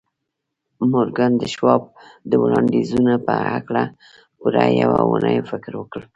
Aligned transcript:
مورګان 0.91 1.31
د 1.37 1.43
شواب 1.53 1.81
د 2.29 2.31
وړانديزونو 2.41 3.13
په 3.25 3.33
هکله 3.53 3.83
پوره 4.39 4.65
يوه 4.81 4.99
اونۍ 5.05 5.37
فکر 5.49 5.71
وکړ. 5.77 6.01